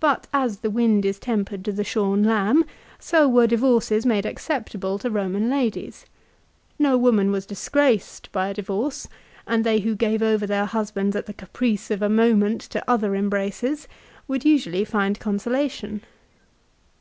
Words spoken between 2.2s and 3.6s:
lamb, so were